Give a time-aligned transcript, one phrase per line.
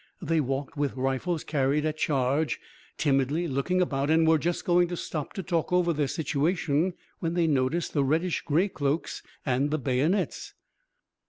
[0.19, 2.59] They walked with rifles carried at charge,
[2.97, 7.35] timidly looking about and were just going to stop to talk over their situation, when
[7.35, 10.55] they noticed the reddish grey cloaks and the bayonets.